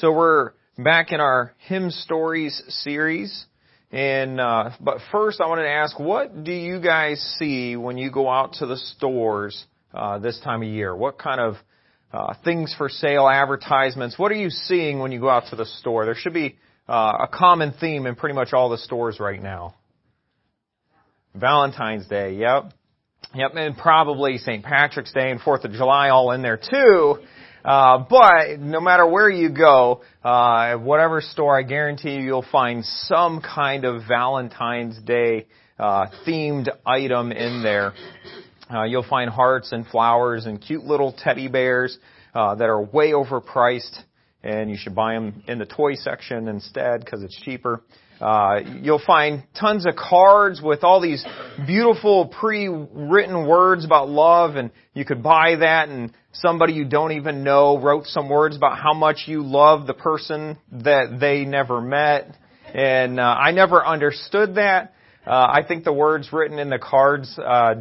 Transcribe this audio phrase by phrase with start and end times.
[0.00, 3.46] So we're back in our hymn stories series.
[3.90, 8.10] And, uh, but first I wanted to ask, what do you guys see when you
[8.10, 9.64] go out to the stores,
[9.94, 10.94] uh, this time of year?
[10.94, 11.54] What kind of,
[12.12, 15.64] uh, things for sale, advertisements, what are you seeing when you go out to the
[15.64, 16.04] store?
[16.04, 19.76] There should be, uh, a common theme in pretty much all the stores right now.
[21.34, 22.70] Valentine's Day, yep.
[23.34, 24.62] Yep, and probably St.
[24.62, 27.16] Patrick's Day and 4th of July all in there too.
[27.66, 32.84] Uh, but no matter where you go, uh, whatever store, I guarantee you, you'll find
[32.84, 35.46] some kind of Valentine's Day
[35.76, 37.92] uh, themed item in there.
[38.72, 41.98] Uh, you'll find hearts and flowers and cute little teddy bears
[42.36, 43.98] uh, that are way overpriced,
[44.44, 47.82] and you should buy them in the toy section instead because it's cheaper.
[48.20, 51.24] Uh, you'll find tons of cards with all these
[51.66, 57.44] beautiful pre-written words about love and you could buy that and somebody you don't even
[57.44, 62.36] know wrote some words about how much you love the person that they never met.
[62.72, 64.94] And, uh, I never understood that.
[65.26, 67.74] Uh, I think the words written in the cards, uh,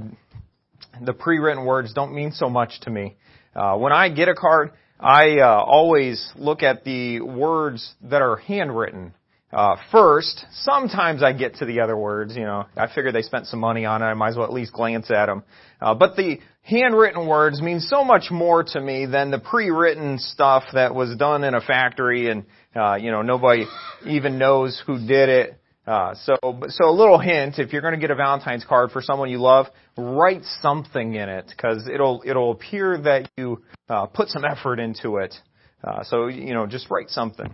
[1.01, 3.15] the pre-written words don't mean so much to me.
[3.55, 8.37] Uh, when I get a card, I uh, always look at the words that are
[8.37, 9.13] handwritten
[9.55, 10.45] uh, first.
[10.51, 12.35] Sometimes I get to the other words.
[12.35, 14.05] You know, I figure they spent some money on it.
[14.05, 15.43] I might as well at least glance at them.
[15.81, 20.63] Uh, but the handwritten words mean so much more to me than the pre-written stuff
[20.73, 22.45] that was done in a factory and
[22.75, 23.65] uh, you know nobody
[24.05, 25.61] even knows who did it.
[25.87, 26.35] Uh, so,
[26.67, 29.39] so a little hint: if you're going to get a Valentine's card for someone you
[29.39, 29.67] love,
[29.97, 35.17] write something in it because it'll it'll appear that you uh, put some effort into
[35.17, 35.33] it.
[35.81, 37.53] Uh, so you know, just write something.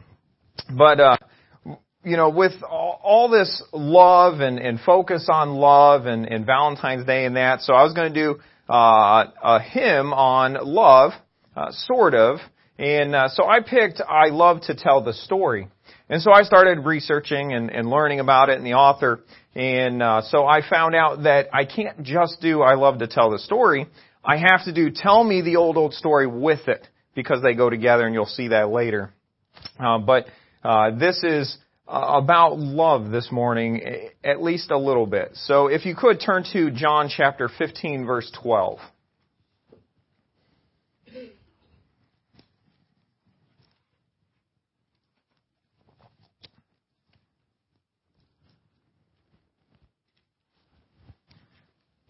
[0.75, 1.17] But uh,
[2.03, 7.25] you know, with all, this love and, and focus on love and, and Valentine's Day
[7.25, 11.11] and that, so I was going to do uh, a hymn on love,
[11.55, 12.39] uh, sort of,
[12.79, 15.67] and uh, so I picked "I Love to Tell the Story,"
[16.09, 19.19] and so I started researching and, and learning about it and the author,
[19.53, 23.29] and uh, so I found out that I can't just do "I Love to Tell
[23.29, 23.87] the Story."
[24.23, 27.69] I have to do "Tell Me the Old Old Story" with it because they go
[27.69, 29.13] together, and you'll see that later.
[29.79, 30.25] Uh, but
[30.63, 31.57] uh, this is
[31.91, 33.81] Uh, about love this morning,
[34.23, 35.31] at least a little bit.
[35.33, 38.79] So if you could turn to John chapter 15 verse 12.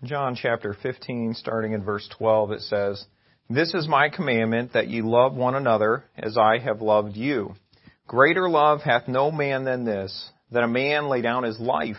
[0.04, 3.04] John chapter 15, starting in verse 12, it says,
[3.50, 7.56] This is my commandment that ye love one another as I have loved you.
[8.12, 11.96] Greater love hath no man than this, that a man lay down his life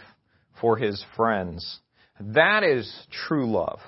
[0.61, 1.79] for his friends.
[2.21, 2.93] That is
[3.27, 3.79] true love.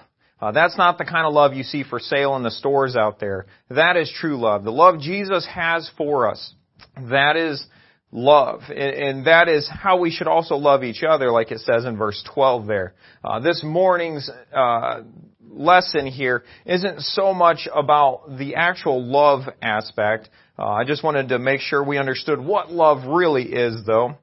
[0.40, 3.20] Uh, that's not the kind of love you see for sale in the stores out
[3.20, 3.44] there.
[3.68, 4.64] That is true love.
[4.64, 6.54] The love Jesus has for us.
[7.10, 7.62] That is
[8.10, 8.62] love.
[8.68, 11.98] And, and that is how we should also love each other, like it says in
[11.98, 12.94] verse 12 there.
[13.22, 15.02] Uh, this morning's uh,
[15.54, 20.28] lesson here isn't so much about the actual love aspect,
[20.58, 24.16] uh, I just wanted to make sure we understood what love really is, though.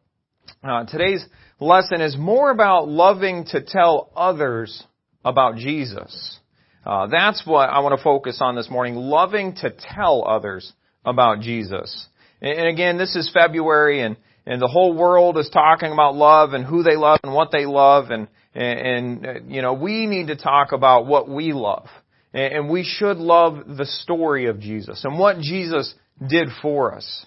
[0.63, 1.25] Uh, today's
[1.59, 4.83] lesson is more about loving to tell others
[5.25, 6.39] about Jesus.
[6.85, 10.73] Uh, that's what I want to focus on this morning, loving to tell others
[11.05, 12.07] about Jesus.
[12.41, 16.53] And, and again, this is February and, and the whole world is talking about love
[16.53, 20.07] and who they love and what they love and, and, and uh, you know, we
[20.07, 21.87] need to talk about what we love.
[22.33, 25.93] And, and we should love the story of Jesus and what Jesus
[26.27, 27.25] did for us.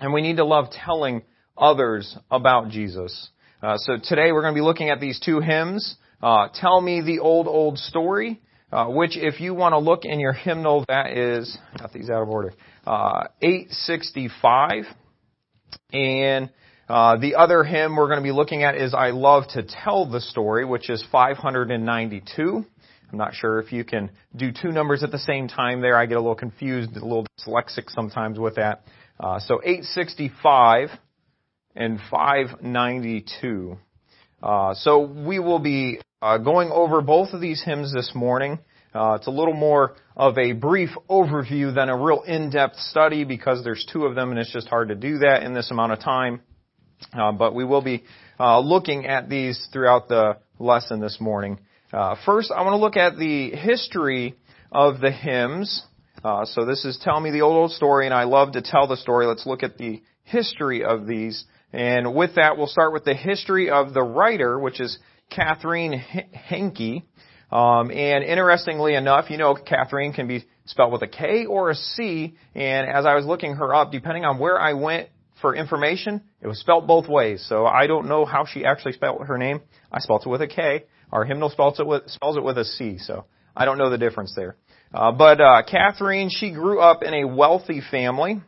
[0.00, 1.22] And we need to love telling
[1.56, 3.28] others about Jesus.
[3.62, 5.96] Uh, so today we're going to be looking at these two hymns.
[6.22, 8.40] Uh, Tell Me the Old, Old Story,
[8.72, 12.22] uh, which if you want to look in your hymnal, that is, got these out
[12.22, 12.52] of order,
[12.86, 14.84] uh, 865.
[15.90, 16.50] And
[16.86, 20.04] uh, the other hymn we're going to be looking at is I Love to Tell
[20.04, 22.66] the Story, which is 592.
[23.10, 25.96] I'm not sure if you can do two numbers at the same time there.
[25.96, 28.82] I get a little confused, a little dyslexic sometimes with that.
[29.18, 30.90] Uh, so 865
[31.74, 33.78] and 592.
[34.42, 38.58] Uh, so we will be uh, going over both of these hymns this morning.
[38.94, 43.62] Uh, it's a little more of a brief overview than a real in-depth study because
[43.62, 46.00] there's two of them and it's just hard to do that in this amount of
[46.00, 46.40] time.
[47.12, 48.02] Uh, but we will be
[48.40, 51.58] uh, looking at these throughout the lesson this morning.
[51.92, 54.34] Uh, first, I want to look at the history
[54.72, 55.84] of the hymns.
[56.24, 58.86] Uh, so this is Tell Me the Old Old Story, and I love to tell
[58.86, 59.26] the story.
[59.26, 61.44] Let's look at the history of these.
[61.72, 64.98] And with that, we'll start with the history of the writer, which is
[65.30, 67.04] Catherine Hankey.
[67.50, 71.74] Um, and interestingly enough, you know, Catherine can be spelled with a K or a
[71.74, 72.34] C.
[72.54, 75.08] And as I was looking her up, depending on where I went
[75.40, 77.44] for information, it was spelled both ways.
[77.48, 79.60] So I don't know how she actually spelled her name.
[79.90, 80.84] I spelled it with a K.
[81.10, 82.98] Our hymnal spells it with, spells it with a C.
[82.98, 83.24] So
[83.56, 84.56] I don't know the difference there.
[84.92, 88.40] Uh, but uh, Catherine, she grew up in a wealthy family.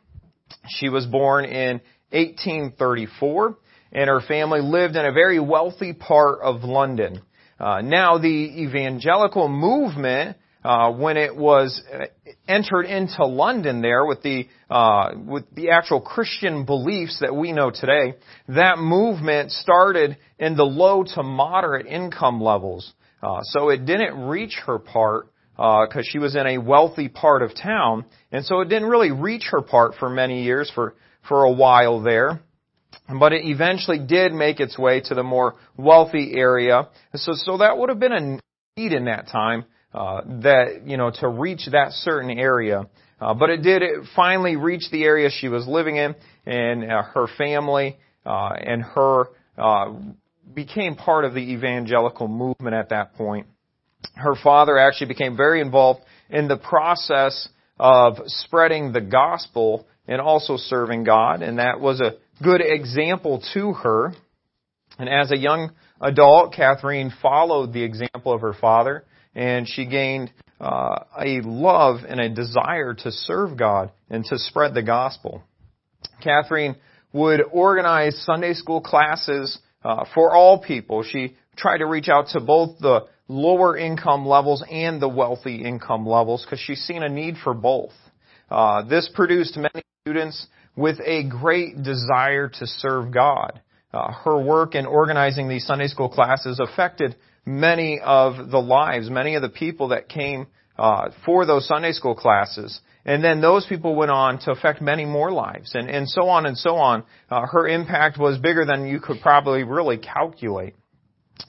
[0.68, 1.80] She was born in
[2.10, 3.56] 1834,
[3.92, 7.22] and her family lived in a very wealthy part of London.
[7.60, 12.04] Uh, now, the evangelical movement uh, when it was uh,
[12.48, 17.70] entered into London there with the uh, with the actual Christian beliefs that we know
[17.70, 18.14] today,
[18.48, 22.92] that movement started in the low to moderate income levels.
[23.22, 25.26] Uh, so it didn't reach her part
[25.56, 29.10] because uh, she was in a wealthy part of town, and so it didn't really
[29.10, 30.94] reach her part for many years for
[31.28, 32.40] for a while there.
[33.18, 36.88] But it eventually did make its way to the more wealthy area.
[37.14, 38.40] So, so that would have been a
[38.80, 42.88] need in that time uh, that you know to reach that certain area.
[43.20, 43.82] Uh, but it did
[44.16, 46.14] finally reach the area she was living in,
[46.46, 49.26] and uh, her family uh, and her
[49.58, 49.92] uh,
[50.54, 53.46] became part of the evangelical movement at that point.
[54.14, 57.48] Her father actually became very involved in the process
[57.78, 63.72] of spreading the gospel and also serving God, and that was a good example to
[63.72, 64.12] her.
[64.98, 69.04] And as a young adult, Catherine followed the example of her father
[69.34, 74.74] and she gained uh, a love and a desire to serve God and to spread
[74.74, 75.42] the gospel.
[76.22, 76.76] Catherine
[77.12, 81.02] would organize Sunday school classes uh, for all people.
[81.02, 86.06] She tried to reach out to both the lower income levels and the wealthy income
[86.06, 87.92] levels because she's seen a need for both.
[88.50, 90.46] Uh, this produced many students
[90.76, 93.60] with a great desire to serve God.
[93.92, 99.34] Uh, her work in organizing these Sunday school classes affected many of the lives, many
[99.34, 100.46] of the people that came
[100.78, 102.80] uh, for those Sunday school classes.
[103.04, 106.46] And then those people went on to affect many more lives, and, and so on
[106.46, 107.02] and so on.
[107.30, 110.74] Uh, her impact was bigger than you could probably really calculate.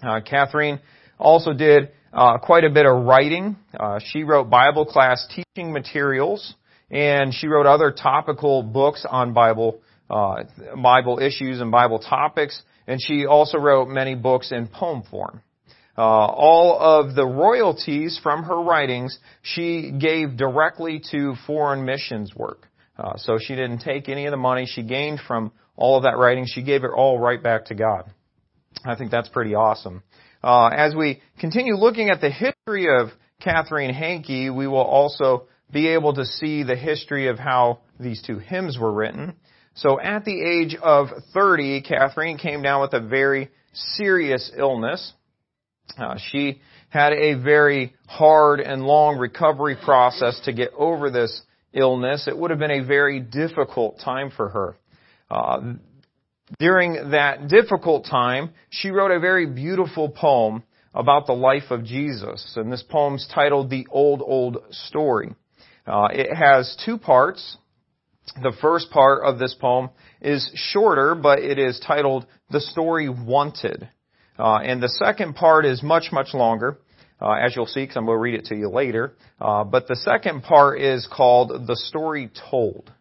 [0.01, 0.79] Uh, Catherine
[1.19, 3.57] also did uh, quite a bit of writing.
[3.77, 6.55] Uh, she wrote Bible class teaching materials,
[6.91, 10.43] and she wrote other topical books on Bible uh,
[10.75, 12.61] Bible issues and Bible topics.
[12.85, 15.41] And she also wrote many books in poem form.
[15.97, 22.67] Uh, all of the royalties from her writings she gave directly to foreign missions work.
[22.97, 26.17] Uh, so she didn't take any of the money she gained from all of that
[26.17, 26.45] writing.
[26.45, 28.11] She gave it all right back to God.
[28.85, 30.03] I think that's pretty awesome.
[30.43, 33.09] Uh, as we continue looking at the history of
[33.41, 38.39] Catherine Hankey, we will also be able to see the history of how these two
[38.39, 39.35] hymns were written.
[39.75, 45.13] So at the age of 30, Catherine came down with a very serious illness.
[45.97, 51.41] Uh, she had a very hard and long recovery process to get over this
[51.73, 52.27] illness.
[52.27, 54.77] It would have been a very difficult time for her.
[55.29, 55.73] Uh,
[56.59, 60.63] during that difficult time, she wrote a very beautiful poem
[60.93, 65.33] about the life of Jesus, and this poem's titled "The Old Old Story."
[65.85, 67.57] Uh, it has two parts.
[68.41, 69.89] The first part of this poem
[70.21, 73.89] is shorter, but it is titled "The Story Wanted."
[74.37, 76.77] Uh, and the second part is much, much longer,
[77.21, 79.13] uh, as you'll see, because I'm going to read it to you later.
[79.39, 82.91] Uh, but the second part is called The Story Told.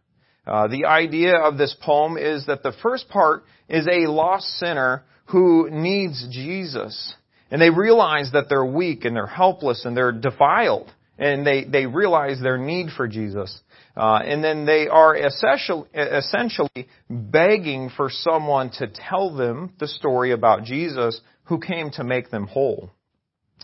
[0.47, 5.05] Uh, the idea of this poem is that the first part is a lost sinner
[5.27, 7.15] who needs Jesus.
[7.51, 10.93] And they realize that they're weak and they're helpless and they're defiled.
[11.21, 13.57] And they, they realize their need for Jesus.
[13.97, 20.65] Uh, and then they are essentially begging for someone to tell them the story about
[20.65, 22.91] Jesus who came to make them whole.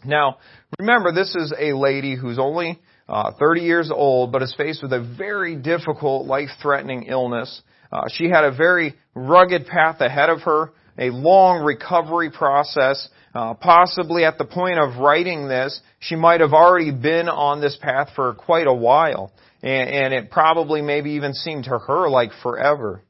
[0.04, 0.36] Now,
[0.78, 4.92] remember, this is a lady who's only uh, 30 years old, but is faced with
[4.92, 7.62] a very difficult, life-threatening illness.
[7.90, 13.08] Uh, she had a very rugged path ahead of her, a long recovery process.
[13.36, 17.76] Uh, possibly at the point of writing this, she might have already been on this
[17.80, 22.30] path for quite a while, and, and it probably maybe even seemed to her like
[22.42, 23.02] forever.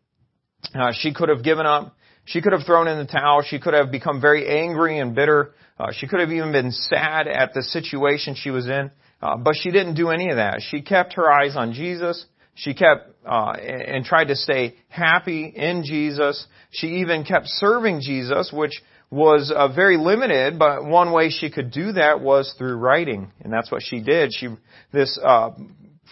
[0.75, 3.43] Uh, she could have given up she could have thrown in the towel.
[3.43, 5.53] She could have become very angry and bitter.
[5.79, 8.91] Uh, she could have even been sad at the situation she was in.
[9.23, 10.61] Uh, but she didn't do any of that.
[10.61, 12.27] She kept her eyes on Jesus.
[12.55, 16.47] She kept uh, and tried to stay happy in Jesus.
[16.71, 18.83] She even kept serving Jesus, which
[19.17, 20.59] was uh, very limited.
[20.59, 24.33] But one way she could do that was through writing, and that's what she did.
[24.33, 24.49] She
[24.93, 25.51] this uh,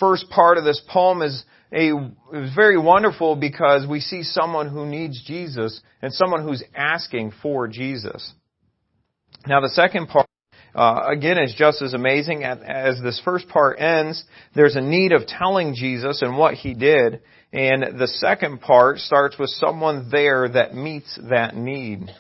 [0.00, 4.86] first part of this poem is a, was very wonderful because we see someone who
[4.86, 8.32] needs Jesus and someone who's asking for Jesus.
[9.46, 10.26] Now the second part
[10.74, 14.24] uh, again, is just as amazing as this first part ends.
[14.56, 17.20] There's a need of telling Jesus and what he did.
[17.52, 22.10] And the second part starts with someone there that meets that need.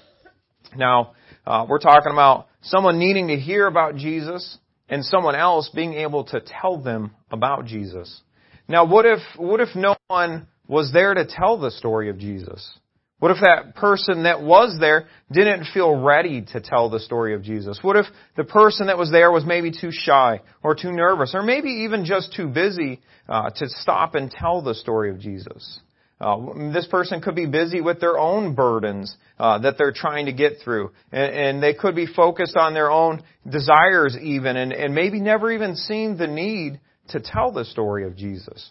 [0.76, 1.12] Now,
[1.46, 6.24] uh, we're talking about someone needing to hear about Jesus and someone else being able
[6.24, 8.20] to tell them about Jesus.
[8.68, 12.78] Now, what if, what if no one was there to tell the story of Jesus?
[13.20, 17.42] What if that person that was there didn't feel ready to tell the story of
[17.42, 17.78] Jesus?
[17.80, 21.42] What if the person that was there was maybe too shy or too nervous or
[21.42, 25.80] maybe even just too busy uh, to stop and tell the story of Jesus?
[26.20, 30.32] Uh, this person could be busy with their own burdens uh, that they're trying to
[30.32, 34.94] get through, and, and, they could be focused on their own desires even, and, and
[34.94, 38.70] maybe never even seen the need to tell the story of Jesus.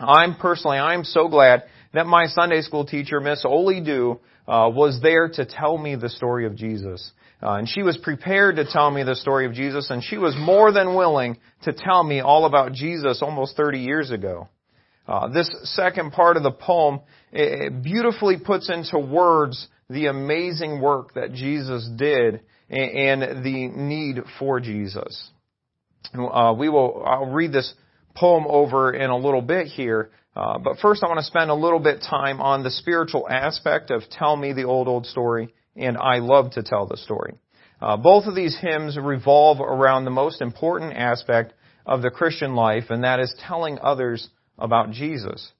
[0.00, 5.00] I'm personally, I'm so glad that my Sunday school teacher, Miss Oli Do, uh, was
[5.02, 7.12] there to tell me the story of Jesus.
[7.42, 10.34] Uh, and she was prepared to tell me the story of Jesus, and she was
[10.38, 14.48] more than willing to tell me all about Jesus almost 30 years ago.
[15.06, 17.00] Uh, this second part of the poem
[17.82, 24.60] beautifully puts into words the amazing work that Jesus did and, and the need for
[24.60, 25.30] Jesus.
[26.14, 27.02] Uh, we will.
[27.04, 27.74] I'll read this
[28.14, 30.10] poem over in a little bit here.
[30.36, 33.90] Uh, but first, I want to spend a little bit time on the spiritual aspect
[33.90, 37.34] of "Tell Me the Old Old Story" and "I Love to Tell the Story."
[37.80, 41.52] Uh, both of these hymns revolve around the most important aspect
[41.84, 45.52] of the Christian life, and that is telling others about Jesus.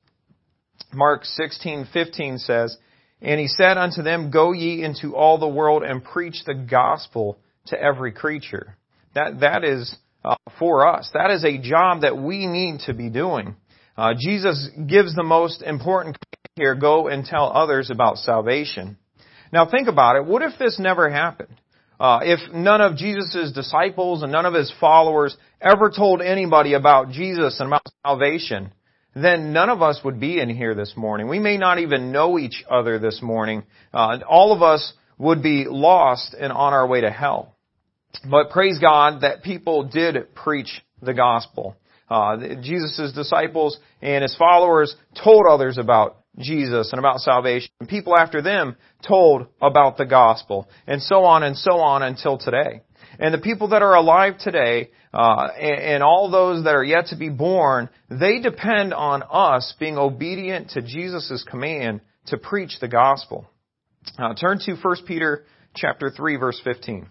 [0.92, 2.76] Mark 16:15 says,
[3.20, 7.38] "And he said unto them, Go ye into all the world and preach the gospel
[7.66, 8.76] to every creature."
[9.14, 11.10] That that is uh, for us.
[11.14, 13.56] That is a job that we need to be doing.
[13.96, 16.16] Uh, Jesus gives the most important
[16.56, 18.96] here: go and tell others about salvation.
[19.52, 20.24] Now think about it.
[20.24, 21.60] What if this never happened?
[21.98, 27.10] Uh, if none of Jesus' disciples and none of his followers ever told anybody about
[27.10, 28.72] Jesus and about salvation,
[29.14, 31.28] then none of us would be in here this morning.
[31.28, 33.64] We may not even know each other this morning.
[33.92, 37.54] Uh, all of us would be lost and on our way to hell.
[38.28, 41.76] But praise God that people did preach the gospel.
[42.08, 47.70] Uh, Jesus' disciples and his followers told others about Jesus and about salvation.
[47.80, 50.68] And people after them told about the gospel.
[50.86, 52.80] And so on and so on until today.
[53.18, 57.06] And the people that are alive today, uh, and, and all those that are yet
[57.06, 62.88] to be born, they depend on us being obedient to Jesus' command to preach the
[62.88, 63.46] gospel.
[64.18, 65.44] Uh, turn to 1 Peter
[65.74, 67.08] chapter 3 verse 15.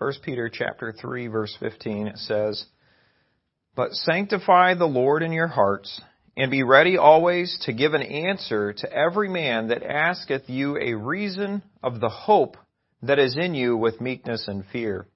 [0.00, 2.64] 1 Peter chapter 3 verse 15 it says,
[3.76, 6.00] But sanctify the Lord in your hearts,
[6.38, 10.94] and be ready always to give an answer to every man that asketh you a
[10.94, 12.56] reason of the hope
[13.02, 15.06] that is in you with meekness and fear.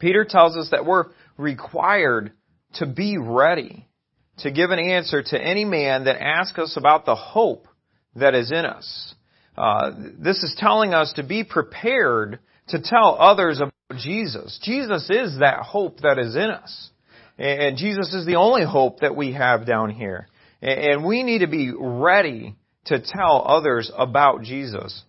[0.00, 1.04] Peter tells us that we're
[1.36, 2.32] required
[2.74, 3.86] to be ready
[4.38, 7.68] to give an answer to any man that asks us about the hope
[8.16, 9.14] that is in us.
[9.56, 12.40] Uh, this is telling us to be prepared
[12.70, 14.58] to tell others about Jesus.
[14.62, 16.90] Jesus is that hope that is in us.
[17.38, 20.28] And Jesus is the only hope that we have down here.
[20.60, 22.56] And we need to be ready
[22.86, 25.02] to tell others about Jesus.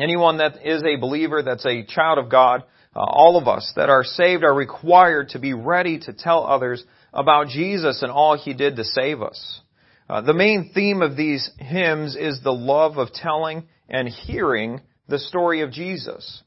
[0.00, 2.62] Anyone that is a believer, that's a child of God,
[2.94, 6.84] uh, all of us that are saved are required to be ready to tell others
[7.12, 9.60] about Jesus and all He did to save us.
[10.08, 15.18] Uh, the main theme of these hymns is the love of telling and hearing the
[15.18, 16.42] story of Jesus.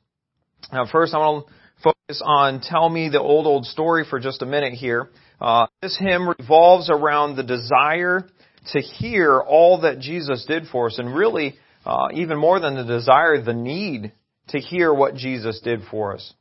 [0.72, 1.54] Now, first, I want to
[1.84, 5.10] focus on Tell Me the Old Old Story for just a minute here.
[5.40, 8.28] Uh, this hymn revolves around the desire
[8.74, 12.84] to hear all that Jesus did for us, and really, uh, even more than the
[12.84, 14.12] desire, the need
[14.50, 16.34] to hear what Jesus did for us.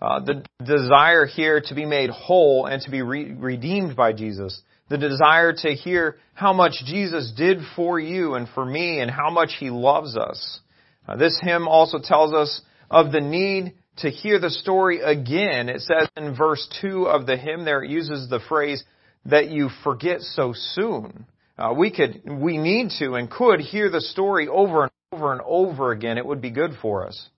[0.00, 4.60] Uh, the desire here to be made whole and to be re- redeemed by Jesus.
[4.88, 9.30] The desire to hear how much Jesus did for you and for me and how
[9.30, 10.60] much He loves us.
[11.08, 15.68] Uh, this hymn also tells us of the need to hear the story again.
[15.68, 18.84] It says in verse 2 of the hymn there, it uses the phrase
[19.24, 21.26] that you forget so soon.
[21.58, 25.40] Uh, we could, we need to and could hear the story over and over and
[25.44, 26.18] over again.
[26.18, 27.28] It would be good for us.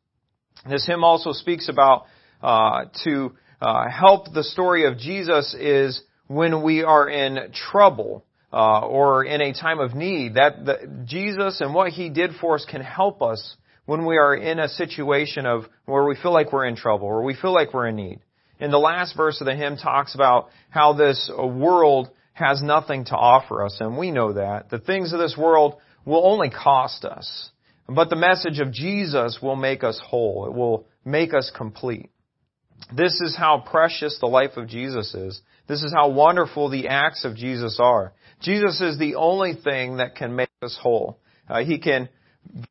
[0.68, 2.06] This hymn also speaks about
[2.42, 8.80] uh, to uh, help the story of Jesus is when we are in trouble uh,
[8.80, 10.34] or in a time of need.
[10.34, 13.56] That the, Jesus and what He did for us can help us
[13.88, 17.22] when we are in a situation of where we feel like we're in trouble or
[17.22, 18.20] we feel like we're in need.
[18.60, 23.16] And the last verse of the hymn talks about how this world has nothing to
[23.16, 24.68] offer us, and we know that.
[24.68, 27.48] The things of this world will only cost us.
[27.88, 30.44] But the message of Jesus will make us whole.
[30.46, 32.10] It will make us complete.
[32.94, 35.40] This is how precious the life of Jesus is.
[35.66, 38.12] This is how wonderful the acts of Jesus are.
[38.42, 41.18] Jesus is the only thing that can make us whole.
[41.48, 42.10] Uh, he can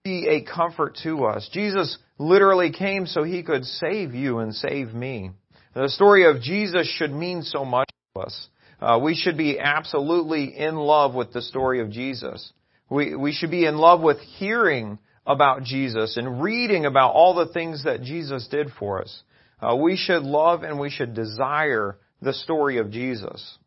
[0.04, 1.50] be a comfort to us.
[1.52, 5.32] Jesus literally came so he could save you and save me.
[5.74, 8.48] The story of Jesus should mean so much to us.
[8.80, 12.52] Uh, we should be absolutely in love with the story of Jesus.
[12.90, 17.52] We, we should be in love with hearing about Jesus and reading about all the
[17.52, 19.24] things that Jesus did for us.
[19.62, 23.58] Uh, we should love and we should desire the story of Jesus.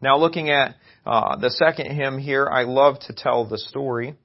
[0.00, 0.74] Now looking at
[1.04, 4.16] uh, the second hymn here, I love to tell the story.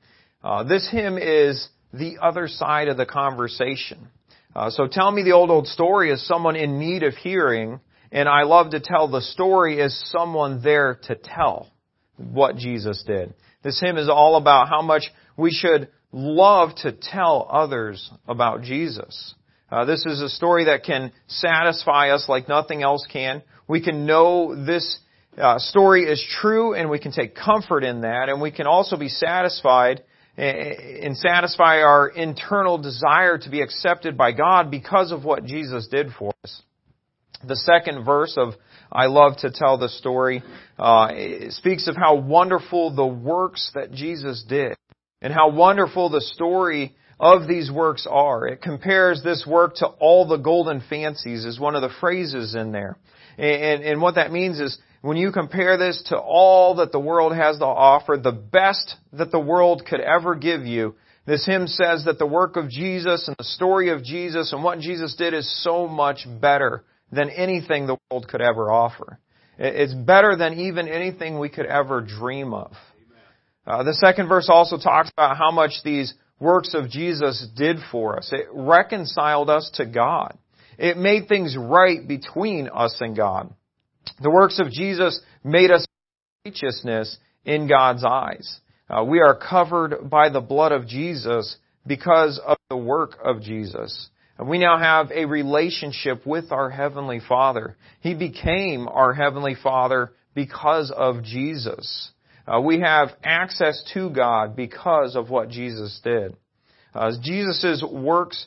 [0.43, 4.07] Uh, this hymn is the other side of the conversation.
[4.55, 7.79] Uh, so tell me the old old story is someone in need of hearing,
[8.11, 11.69] and I love to tell the story as someone there to tell
[12.17, 13.33] what Jesus did.
[13.63, 15.03] This hymn is all about how much
[15.35, 19.35] we should love to tell others about Jesus.
[19.69, 23.43] Uh, this is a story that can satisfy us like nothing else can.
[23.67, 24.99] We can know this
[25.37, 28.97] uh, story is true and we can take comfort in that and we can also
[28.97, 30.03] be satisfied
[30.37, 36.09] and satisfy our internal desire to be accepted by God because of what Jesus did
[36.17, 36.61] for us.
[37.45, 38.53] The second verse of
[38.91, 40.43] I love to tell the story
[40.77, 41.09] uh,
[41.49, 44.77] speaks of how wonderful the works that Jesus did
[45.21, 48.47] and how wonderful the story of these works are.
[48.47, 52.71] It compares this work to all the golden fancies is one of the phrases in
[52.71, 52.97] there.
[53.37, 54.77] And, and, what that means is
[55.07, 59.31] when you compare this to all that the world has to offer, the best that
[59.31, 60.95] the world could ever give you,
[61.25, 64.79] this hymn says that the work of Jesus and the story of Jesus and what
[64.79, 69.17] Jesus did is so much better than anything the world could ever offer.
[69.57, 72.73] It's better than even anything we could ever dream of.
[73.65, 78.17] Uh, the second verse also talks about how much these works of Jesus did for
[78.17, 78.33] us.
[78.33, 80.37] It reconciled us to God.
[80.77, 83.53] It made things right between us and God.
[84.19, 85.85] The works of Jesus made us
[86.45, 88.59] righteousness in God's eyes.
[88.89, 94.09] Uh, we are covered by the blood of Jesus because of the work of Jesus.
[94.43, 97.75] We now have a relationship with our Heavenly Father.
[98.01, 102.11] He became our Heavenly Father because of Jesus.
[102.47, 106.35] Uh, we have access to God because of what Jesus did.
[106.93, 108.45] Uh, Jesus' works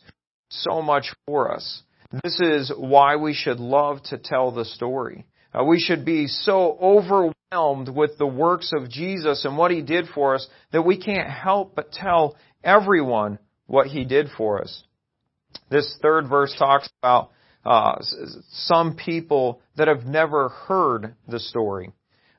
[0.48, 1.82] so much for us.
[2.24, 5.26] This is why we should love to tell the story.
[5.52, 10.06] Uh, we should be so overwhelmed with the works of Jesus and what He did
[10.14, 14.84] for us that we can't help but tell everyone what He did for us.
[15.70, 17.30] This third verse talks about
[17.64, 17.96] uh,
[18.50, 21.92] some people that have never heard the story.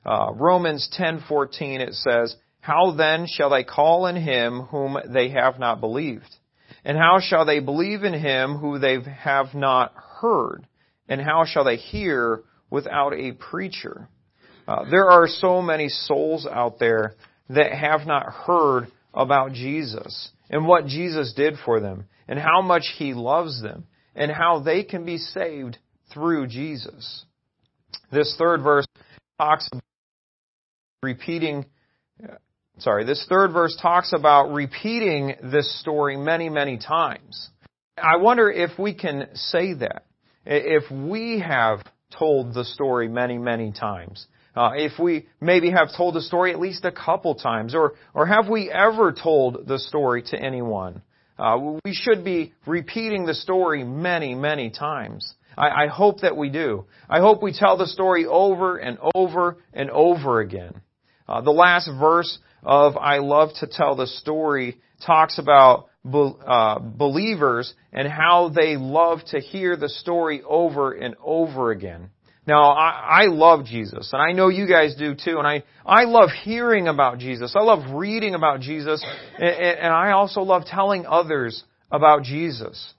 [0.04, 5.58] Uh, Romans 10:14 it says, "How then shall they call in him whom they have
[5.58, 6.34] not believed?
[6.84, 10.66] And how shall they believe in him who they have not heard?
[11.08, 12.42] And how shall they hear
[12.72, 14.08] without a preacher?"
[14.66, 17.14] Uh, there are so many souls out there
[17.48, 22.84] that have not heard about Jesus and what Jesus did for them and how much
[22.96, 25.78] He loves them and how they can be saved
[26.12, 27.24] through Jesus.
[28.10, 28.86] This third verse
[29.38, 29.82] talks about
[31.02, 31.66] repeating,
[32.78, 37.50] sorry, this third verse talks about repeating this story many, many times.
[37.98, 40.04] I wonder if we can say that.
[40.44, 41.80] If we have
[42.18, 44.26] told the story many, many times.
[44.54, 48.26] Uh, if we maybe have told the story at least a couple times, or, or
[48.26, 51.00] have we ever told the story to anyone?
[51.38, 55.32] Uh, we should be repeating the story many, many times.
[55.56, 56.84] I, I hope that we do.
[57.08, 60.80] I hope we tell the story over and over and over again.
[61.26, 67.72] Uh, the last verse of I love to tell the story talks about Uh, believers
[67.92, 72.10] and how they love to hear the story over and over again.
[72.44, 76.04] Now, I, I love Jesus, and I know you guys do too, and I, I
[76.04, 77.54] love hearing about Jesus.
[77.54, 79.04] I love reading about Jesus,
[79.38, 82.94] and, and I also love telling others about Jesus.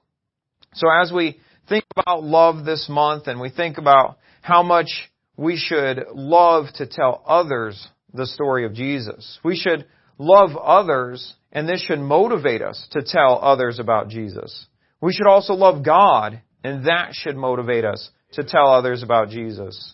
[0.75, 4.87] So as we think about love this month, and we think about how much
[5.35, 9.39] we should love to tell others the story of Jesus.
[9.43, 9.85] We should
[10.17, 14.67] love others, and this should motivate us to tell others about Jesus.
[14.99, 19.93] We should also love God, and that should motivate us to tell others about Jesus.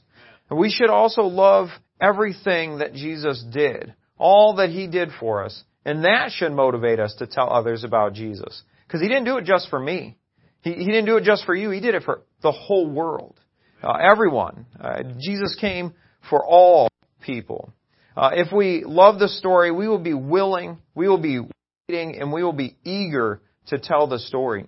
[0.50, 1.68] And We should also love
[2.02, 7.16] everything that Jesus did, all that He did for us, And that should motivate us
[7.20, 8.64] to tell others about Jesus.
[8.88, 10.18] Because He didn't do it just for me.
[10.62, 11.70] He, he didn't do it just for you.
[11.72, 13.40] He did it for the whole world.
[13.82, 14.66] Uh, everyone.
[14.80, 15.94] Uh, Jesus came
[16.30, 16.90] for all
[17.22, 17.74] people.
[18.20, 21.40] Uh, if we love the story, we will be willing, we will be
[21.88, 24.66] waiting, and we will be eager to tell the story.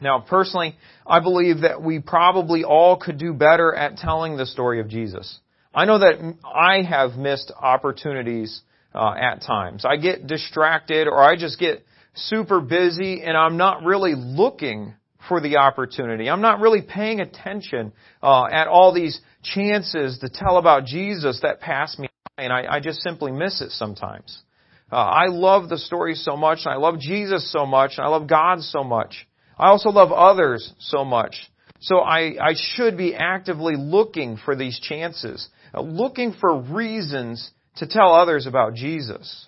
[0.00, 4.78] Now, personally, I believe that we probably all could do better at telling the story
[4.78, 5.40] of Jesus.
[5.74, 8.60] I know that I have missed opportunities
[8.94, 9.84] uh, at times.
[9.84, 14.94] I get distracted or I just get super busy and I'm not really looking
[15.28, 16.30] for the opportunity.
[16.30, 21.60] I'm not really paying attention uh, at all these chances to tell about Jesus that
[21.60, 22.06] pass me
[22.38, 24.42] and I, I just simply miss it sometimes.
[24.90, 28.08] Uh, I love the story so much, and I love Jesus so much, and I
[28.08, 29.26] love God so much.
[29.58, 31.36] I also love others so much.
[31.80, 37.86] So I, I should be actively looking for these chances, uh, looking for reasons to
[37.86, 39.46] tell others about Jesus.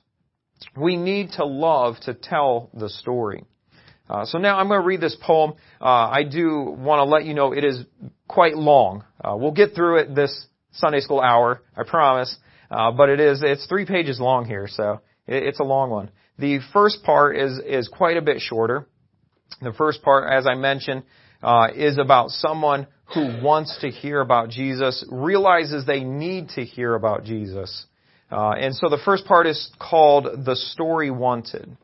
[0.77, 3.45] We need to love to tell the story.
[4.09, 5.55] Uh, so now I'm going to read this poem.
[5.81, 7.85] Uh, I do want to let you know it is
[8.29, 9.05] quite long.
[9.23, 12.35] Uh, we'll get through it this Sunday school hour, I promise.
[12.73, 16.11] Uh, but it is it's three pages long here, so it, it's a long one.
[16.39, 18.87] The first part is is quite a bit shorter.
[19.61, 21.03] The first part, as I mentioned,
[21.43, 26.95] uh, is about someone who wants to hear about Jesus, realizes they need to hear
[26.95, 27.85] about Jesus.
[28.31, 31.77] Uh, and so the first part is called The Story Wanted.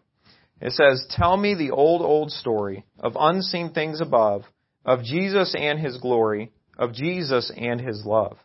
[0.63, 4.45] It says, Tell me the old, old story of unseen things above,
[4.87, 8.39] of Jesus and His glory, of Jesus and His love.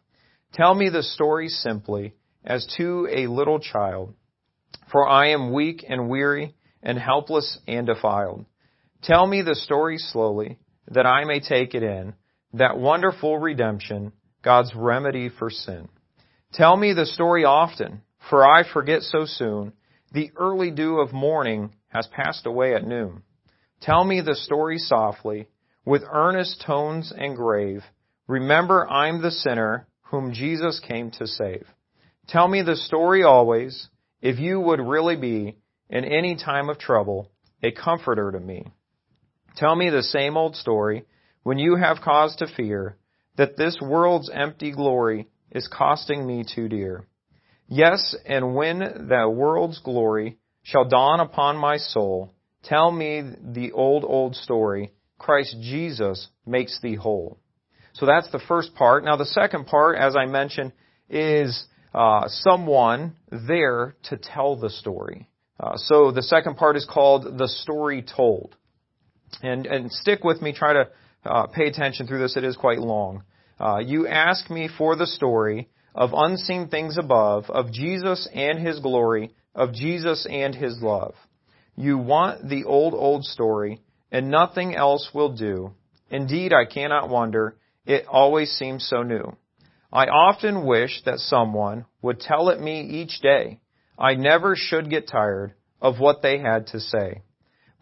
[0.54, 2.14] Tell me the story simply,
[2.46, 4.14] as to a little child,
[4.92, 8.46] for I am weak and weary and helpless and defiled.
[9.02, 12.14] Tell me the story slowly, that I may take it in,
[12.54, 14.12] that wonderful redemption,
[14.44, 15.88] God's remedy for sin.
[16.54, 19.74] Tell me the story often, for I forget so soon.
[20.12, 23.24] The early dew of morning has passed away at noon.
[23.82, 25.48] Tell me the story softly,
[25.86, 27.84] with earnest tones and grave.
[28.28, 31.66] Remember I'm the sinner whom Jesus came to save.
[32.28, 33.90] Tell me the story always,
[34.22, 35.58] if you would really be,
[35.90, 37.32] in any time of trouble,
[37.62, 38.66] a comforter to me.
[39.58, 41.06] Tell me the same old story,
[41.44, 42.98] when you have cause to fear,
[43.36, 47.06] that this world's empty glory is costing me too dear.
[47.68, 52.34] Yes, and when that world's glory shall dawn upon my soul.
[52.64, 54.94] Tell me the old, old story.
[55.18, 57.38] Christ Jesus makes thee whole.
[57.94, 59.04] So that's the first part.
[59.04, 60.72] Now the second part, as I mentioned,
[61.10, 65.30] is uh, someone there to tell the story.
[65.60, 68.56] Uh, so the second part is called the story told.
[69.42, 70.90] And, and stick with me, try to
[71.26, 72.38] uh, pay attention through this.
[72.38, 73.24] It is quite long.
[73.60, 78.80] Uh, you ask me for the story of unseen things above, of Jesus and His
[78.80, 81.14] glory, of Jesus and His love.
[81.76, 85.74] You want the old, old story, and nothing else will do.
[86.10, 87.56] Indeed, I cannot wonder.
[87.86, 89.36] It always seems so new.
[89.94, 93.60] I often wish that someone would tell it me each day.
[93.98, 97.22] I never should get tired of what they had to say.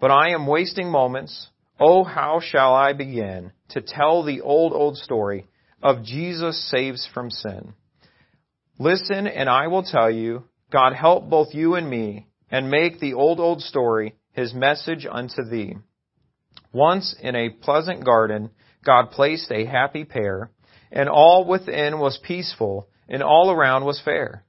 [0.01, 1.47] But I am wasting moments.
[1.79, 5.47] Oh, how shall I begin to tell the old, old story
[5.81, 7.73] of Jesus saves from sin?
[8.77, 13.13] Listen and I will tell you God help both you and me, and make the
[13.13, 15.75] old, old story his message unto thee.
[16.73, 18.49] Once in a pleasant garden,
[18.85, 20.49] God placed a happy pair,
[20.91, 24.43] and all within was peaceful, and all around was fair.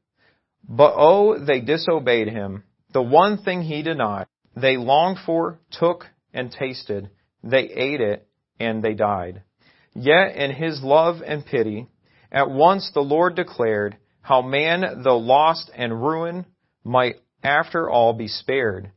[0.69, 2.65] But oh, they disobeyed him.
[2.93, 7.11] The one thing he denied, they longed for, took, and tasted.
[7.43, 8.27] They ate it,
[8.61, 9.43] and they died.
[9.95, 11.89] Yet in his love and pity,
[12.31, 16.47] at once the Lord declared, how man, though lost and ruined,
[16.85, 18.93] might after all be spared.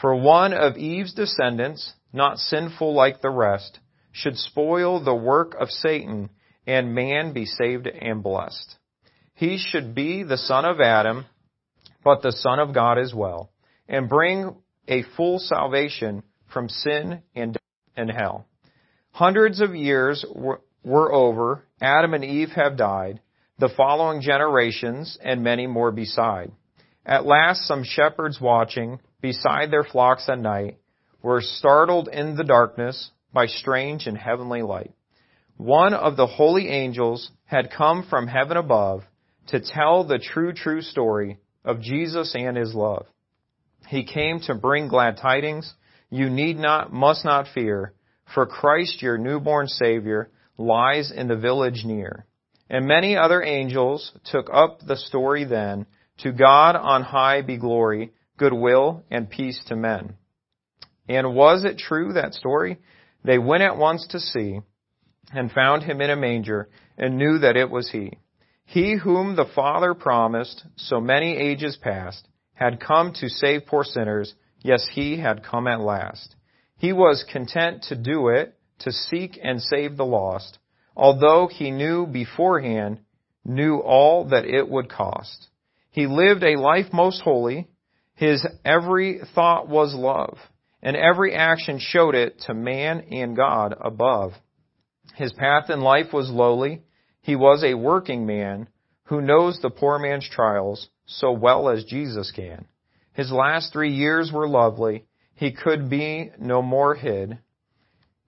[0.00, 3.80] For one of Eve's descendants, not sinful like the rest,
[4.12, 6.30] should spoil the work of Satan,
[6.66, 8.76] and man be saved and blessed.
[9.34, 11.26] He should be the son of Adam,
[12.02, 13.50] but the son of God as well,
[13.88, 14.56] and bring
[14.88, 17.56] a full salvation from sin and
[17.96, 18.46] and hell.
[19.12, 23.20] Hundreds of years were, were over, Adam and Eve have died,
[23.58, 26.52] the following generations, and many more beside.
[27.06, 30.78] At last some shepherds watching beside their flocks at night
[31.22, 34.92] were startled in the darkness by strange and heavenly light.
[35.56, 39.02] One of the holy angels had come from heaven above
[39.48, 43.06] to tell the true, true story of Jesus and his love.
[43.88, 45.72] He came to bring glad tidings.
[46.10, 47.94] You need not, must not fear,
[48.34, 52.26] for Christ your newborn Savior lies in the village near.
[52.68, 55.86] And many other angels took up the story then.
[56.18, 60.14] To God on high be glory goodwill, and peace to men.
[61.08, 62.78] And was it true, that story?
[63.24, 64.60] They went at once to see,
[65.32, 68.18] and found him in a manger, and knew that it was he.
[68.64, 74.34] He whom the Father promised so many ages past had come to save poor sinners,
[74.60, 76.34] yes, he had come at last.
[76.78, 80.58] He was content to do it, to seek and save the lost,
[80.96, 83.00] although he knew beforehand,
[83.44, 85.48] knew all that it would cost.
[85.90, 87.68] He lived a life most holy,
[88.14, 90.38] his every thought was love,
[90.82, 94.32] and every action showed it to man and God above.
[95.16, 96.82] His path in life was lowly.
[97.22, 98.68] He was a working man
[99.04, 102.66] who knows the poor man's trials so well as Jesus can.
[103.14, 105.06] His last three years were lovely.
[105.34, 107.38] He could be no more hid.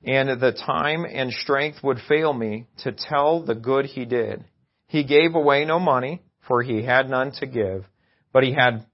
[0.03, 4.44] And the time and strength would fail me to tell the good he did.
[4.87, 7.85] He gave away no money, for he had none to give,
[8.33, 8.87] but he had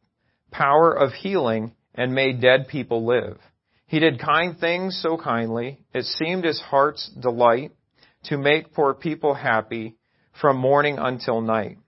[0.50, 3.38] power of healing and made dead people live.
[3.86, 7.70] He did kind things so kindly, it seemed his heart's delight
[8.24, 9.96] to make poor people happy
[10.40, 11.78] from morning until night.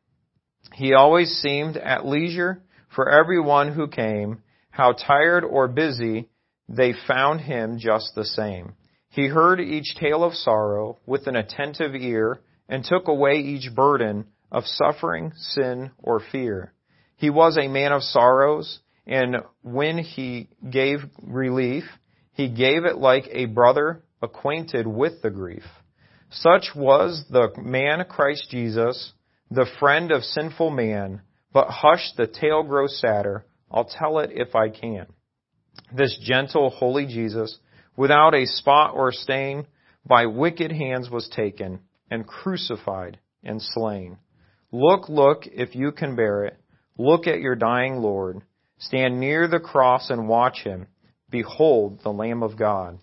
[0.72, 2.62] He always seemed at leisure
[2.94, 6.29] for everyone who came, how tired or busy,
[6.68, 8.75] they found him just the same.
[9.09, 14.27] He heard each tale of sorrow with an attentive ear and took away each burden
[14.51, 16.72] of suffering, sin, or fear.
[17.16, 21.85] He was a man of sorrows, and when he gave relief,
[22.33, 25.64] he gave it like a brother acquainted with the grief.
[26.30, 29.12] Such was the man Christ Jesus,
[29.50, 33.44] the friend of sinful man, but hush, the tale grows sadder.
[33.70, 35.06] I'll tell it if I can.
[35.94, 37.58] This gentle, holy Jesus,
[37.96, 39.66] without a spot or stain,
[40.04, 44.18] by wicked hands was taken, and crucified and slain.
[44.72, 46.58] Look, look, if you can bear it.
[46.98, 48.42] Look at your dying Lord.
[48.78, 50.86] Stand near the cross and watch him.
[51.30, 52.98] Behold the Lamb of God.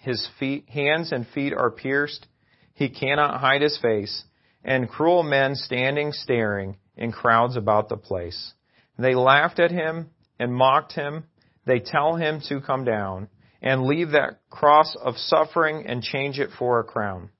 [0.00, 2.26] His feet, hands and feet are pierced.
[2.74, 4.24] He cannot hide his face.
[4.64, 8.52] And cruel men standing staring in crowds about the place.
[8.98, 11.24] They laughed at him and mocked him.
[11.66, 13.28] They tell him to come down
[13.62, 17.30] and leave that cross of suffering and change it for a crown.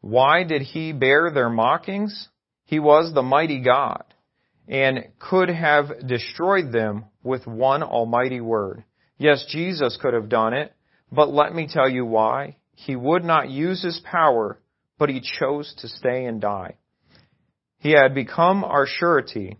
[0.00, 2.28] Why did he bear their mockings?
[2.64, 4.04] He was the mighty God
[4.68, 8.84] and could have destroyed them with one almighty word.
[9.18, 10.72] Yes, Jesus could have done it,
[11.12, 12.56] but let me tell you why.
[12.72, 14.58] He would not use his power,
[14.98, 16.76] but he chose to stay and die.
[17.78, 19.58] He had become our surety,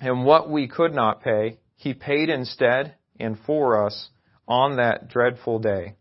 [0.00, 4.08] and what we could not pay, he paid instead and for us
[4.46, 5.94] on that dreadful day.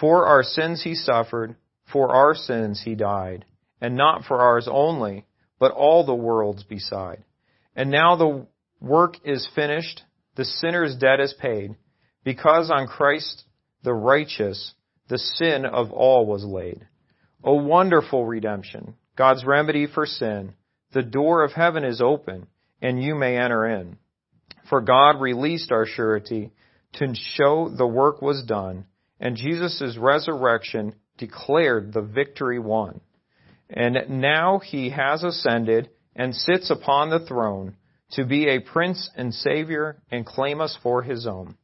[0.00, 1.56] For our sins he suffered,
[1.92, 3.44] for our sins he died,
[3.80, 5.26] and not for ours only,
[5.58, 7.24] but all the world's beside.
[7.76, 8.46] And now the
[8.80, 10.02] work is finished,
[10.36, 11.76] the sinner's debt is paid,
[12.24, 13.44] because on Christ
[13.84, 14.74] the righteous
[15.08, 16.86] the sin of all was laid.
[17.42, 20.54] O wonderful redemption, God's remedy for sin,
[20.92, 22.46] the door of heaven is open,
[22.80, 23.98] and you may enter in.
[24.70, 26.52] For God released our surety
[26.94, 28.86] to show the work was done,
[29.20, 33.00] and Jesus' resurrection declared the victory won.
[33.68, 37.76] And now he has ascended and sits upon the throne
[38.12, 41.56] to be a prince and savior and claim us for his own.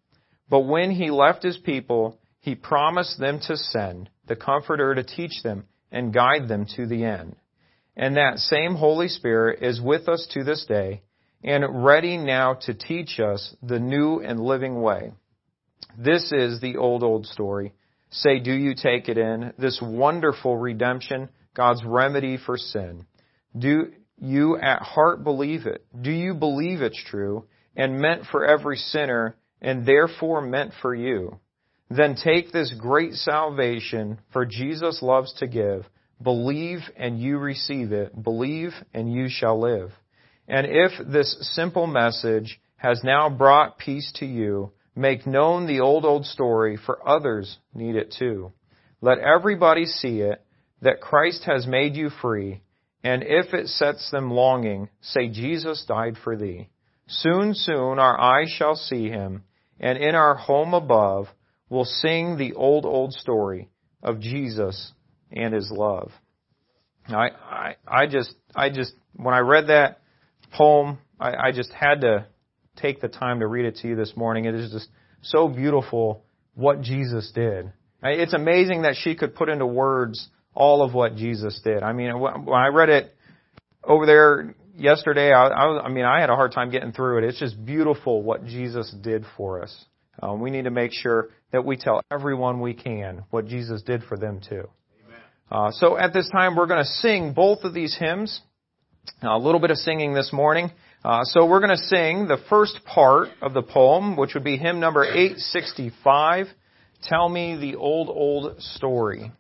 [0.51, 5.43] But when he left his people, he promised them to send the Comforter to teach
[5.43, 7.37] them and guide them to the end.
[7.97, 11.03] And that same Holy Spirit is with us to this day
[11.43, 15.13] and ready now to teach us the new and living way.
[15.99, 17.73] This is the old, old story.
[18.11, 19.53] Say, do you take it in?
[19.59, 23.07] This wonderful redemption, God's remedy for sin.
[23.57, 25.85] Do you at heart believe it?
[26.01, 31.39] Do you believe it's true and meant for every sinner and therefore meant for you?
[31.89, 35.85] Then take this great salvation for Jesus loves to give.
[36.23, 38.23] Believe and you receive it.
[38.23, 39.91] Believe and you shall live.
[40.47, 46.05] And if this simple message has now brought peace to you, Make known the old,
[46.05, 48.53] old story, for others need it too.
[49.01, 50.45] Let everybody see it,
[50.83, 52.63] that Christ has made you free,
[53.03, 56.69] and if it sets them longing, say, Jesus died for thee.
[57.07, 59.45] Soon, soon our eyes shall see him,
[59.81, 61.27] and in our home above,
[61.69, 63.69] we'll sing the old, old story
[64.03, 64.93] of Jesus
[65.33, 66.13] and his love.
[67.09, 70.01] I, I, I just, I just, when I read that
[70.53, 72.27] poem, I, I just had to
[72.77, 74.45] take the time to read it to you this morning.
[74.45, 74.89] It is just
[75.23, 77.73] so beautiful what Jesus did.
[78.03, 81.83] It's amazing that she could put into words all of what Jesus did.
[81.83, 83.15] I mean, when I read it
[83.85, 87.25] over there yesterday, I, I, I mean, I had a hard time getting through it.
[87.25, 89.85] It's just beautiful what Jesus did for us.
[90.23, 94.03] Uh, we need to make sure that we tell everyone we can what Jesus did
[94.05, 94.69] for them too.
[95.51, 98.41] Uh, so at this time, we're going to sing both of these hymns.
[99.23, 100.71] a little bit of singing this morning.
[101.05, 104.57] Uh, so we're going to sing the first part of the poem, which would be
[104.57, 106.47] hymn number 865.
[107.03, 109.33] Tell me the old, old story.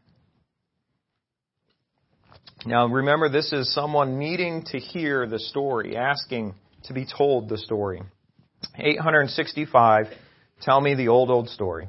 [2.66, 7.56] Now remember, this is someone needing to hear the story, asking to be told the
[7.56, 8.02] story.
[8.76, 10.06] 865,
[10.60, 11.88] tell me the old, old story.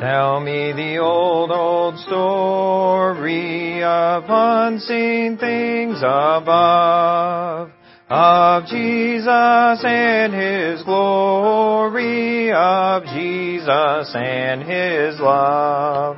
[0.00, 7.70] Tell me the old, old story of unseen things above
[8.08, 16.16] of Jesus and His glory, of Jesus and His love.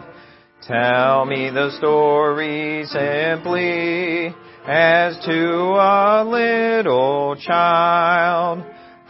[0.63, 4.35] Tell me the story simply
[4.67, 8.65] as to a little child.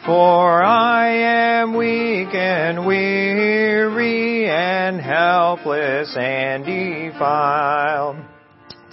[0.05, 8.26] For I am weak and weary and helpless and defiled.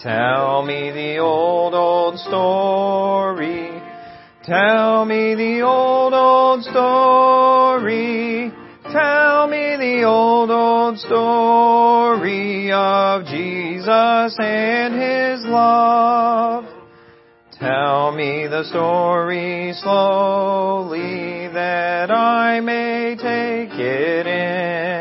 [0.03, 3.81] Tell me the old, old story.
[4.43, 8.51] Tell me the old, old story.
[8.91, 16.65] Tell me the old, old story of Jesus and His love.
[17.57, 24.92] Tell me the story slowly that I may take it in.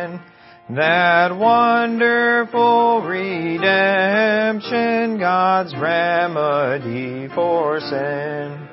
[0.76, 3.58] That wonderful redemption,
[5.18, 8.68] God's remedy for sin.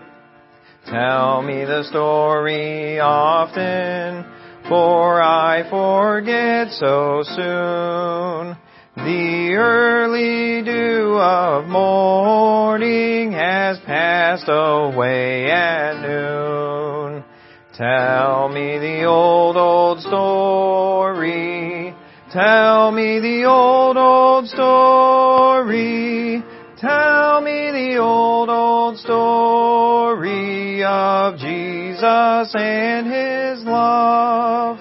[0.85, 4.23] Tell me the story often,
[4.69, 8.55] for I forget so soon.
[8.95, 17.25] The early dew of morning has passed away at noon.
[17.75, 21.58] Tell me the old, old story.
[22.31, 26.43] Tell me the old, old story.
[26.77, 34.77] Tell me the old, old story of Jesus and His love.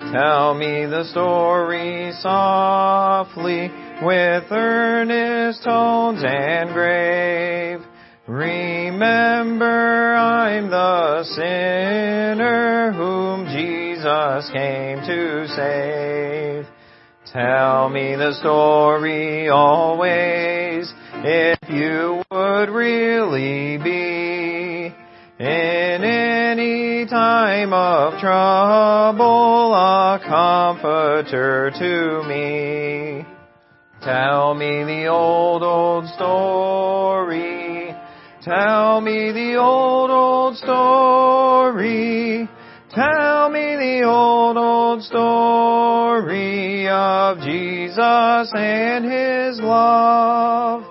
[0.00, 3.70] Tell me the story softly
[4.02, 7.80] with earnest tones and grave.
[8.26, 13.46] Remember I'm the sinner whom
[14.04, 16.66] Jesus came to save.
[17.32, 20.92] Tell me the story always
[21.24, 24.94] if you would really be
[25.38, 33.24] in any time of trouble a comforter to me.
[34.02, 37.94] Tell me the old, old story.
[38.42, 42.50] Tell me the old, old story.
[42.94, 50.84] Tell me the old, old story of Jesus and His love.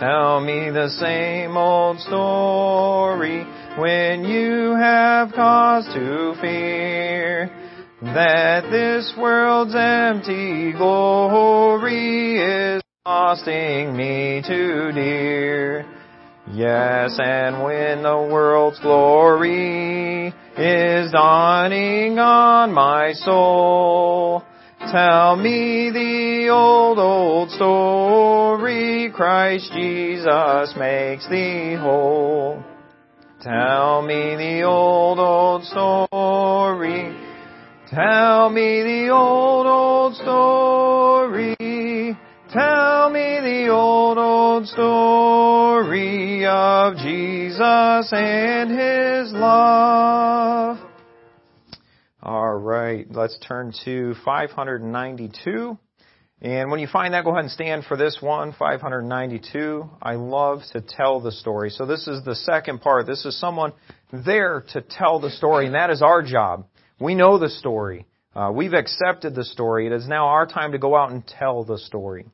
[0.00, 3.44] Tell me the same old story
[3.78, 7.50] when you have cause to fear
[8.00, 15.84] that this world's empty glory is costing me too dear.
[16.50, 24.42] Yes, and when the world's glory is dawning on my soul,
[24.92, 32.62] tell me the old, old story, Christ Jesus makes thee whole.
[33.42, 37.14] Tell me the old, old story,
[37.90, 41.53] tell me the old, old story,
[42.54, 50.78] tell me the old, old story of Jesus and His love.
[52.22, 55.76] All right, let's turn to 592.
[56.42, 59.90] And when you find that, go ahead and stand for this one, 592.
[60.00, 61.70] I love to tell the story.
[61.70, 63.06] So this is the second part.
[63.06, 63.72] This is someone
[64.12, 66.66] there to tell the story, and that is our job.
[67.00, 68.06] We know the story.
[68.32, 69.86] Uh, we've accepted the story.
[69.86, 72.26] It is now our time to go out and tell the story.